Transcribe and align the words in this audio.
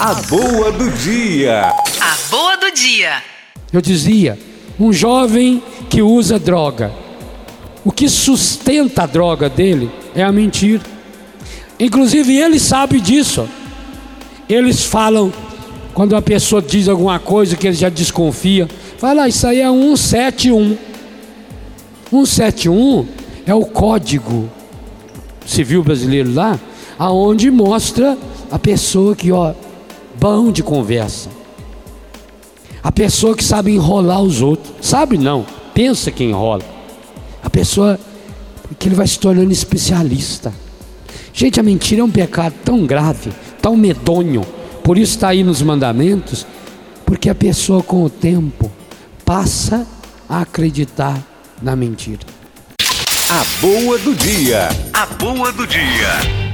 A 0.00 0.14
boa 0.14 0.70
do 0.70 0.88
dia. 0.92 1.74
A 2.00 2.30
boa 2.30 2.56
do 2.56 2.70
dia. 2.70 3.20
Eu 3.72 3.80
dizia, 3.80 4.38
um 4.78 4.92
jovem 4.92 5.60
que 5.90 6.00
usa 6.00 6.38
droga. 6.38 6.92
O 7.84 7.90
que 7.90 8.08
sustenta 8.08 9.02
a 9.02 9.06
droga 9.06 9.48
dele 9.48 9.90
é 10.14 10.22
a 10.22 10.30
mentira. 10.30 10.84
Inclusive 11.80 12.32
ele 12.36 12.60
sabe 12.60 13.00
disso. 13.00 13.48
Eles 14.48 14.84
falam 14.84 15.32
quando 15.92 16.14
a 16.14 16.22
pessoa 16.22 16.62
diz 16.62 16.86
alguma 16.86 17.18
coisa 17.18 17.56
que 17.56 17.66
ele 17.66 17.76
já 17.76 17.88
desconfia, 17.88 18.68
fala, 18.98 19.24
ah, 19.24 19.28
isso 19.28 19.48
aí 19.48 19.60
é 19.60 19.68
171. 19.68 20.78
171 22.08 23.04
é 23.44 23.52
o 23.52 23.64
código 23.64 24.48
civil 25.44 25.82
brasileiro 25.82 26.32
lá, 26.32 26.56
aonde 26.96 27.50
mostra 27.50 28.16
a 28.48 28.60
pessoa 28.60 29.16
que, 29.16 29.32
ó, 29.32 29.54
bom 30.18 30.50
de 30.50 30.62
conversa. 30.62 31.30
A 32.82 32.90
pessoa 32.90 33.36
que 33.36 33.44
sabe 33.44 33.74
enrolar 33.74 34.22
os 34.22 34.40
outros. 34.40 34.74
Sabe 34.80 35.18
não, 35.18 35.46
pensa 35.74 36.10
que 36.10 36.24
enrola. 36.24 36.62
A 37.42 37.50
pessoa 37.50 37.98
que 38.78 38.88
ele 38.88 38.94
vai 38.94 39.06
se 39.06 39.18
tornando 39.18 39.52
especialista. 39.52 40.52
Gente, 41.32 41.60
a 41.60 41.62
mentira 41.62 42.00
é 42.00 42.04
um 42.04 42.10
pecado 42.10 42.54
tão 42.64 42.84
grave, 42.84 43.32
tão 43.62 43.76
medonho. 43.76 44.44
Por 44.82 44.98
isso 44.98 45.14
está 45.14 45.28
aí 45.28 45.42
nos 45.42 45.62
mandamentos, 45.62 46.46
porque 47.04 47.28
a 47.28 47.34
pessoa 47.34 47.82
com 47.82 48.02
o 48.02 48.10
tempo 48.10 48.70
passa 49.24 49.86
a 50.28 50.40
acreditar 50.40 51.22
na 51.62 51.76
mentira. 51.76 52.20
A 53.30 53.44
boa 53.60 53.98
do 53.98 54.14
dia. 54.14 54.68
A 54.92 55.06
boa 55.06 55.52
do 55.52 55.66
dia. 55.66 56.47